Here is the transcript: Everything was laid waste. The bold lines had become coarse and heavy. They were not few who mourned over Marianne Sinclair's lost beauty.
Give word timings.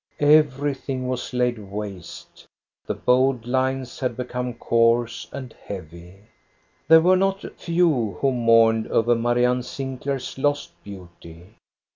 Everything 0.19 1.07
was 1.07 1.31
laid 1.31 1.59
waste. 1.59 2.47
The 2.87 2.95
bold 2.95 3.45
lines 3.45 3.99
had 3.99 4.17
become 4.17 4.55
coarse 4.55 5.27
and 5.31 5.53
heavy. 5.65 6.21
They 6.87 6.97
were 6.97 7.15
not 7.15 7.45
few 7.55 8.17
who 8.19 8.31
mourned 8.31 8.87
over 8.87 9.13
Marianne 9.13 9.61
Sinclair's 9.61 10.39
lost 10.39 10.71
beauty. 10.83 11.53